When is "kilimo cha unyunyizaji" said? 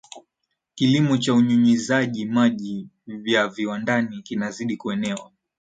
0.75-2.25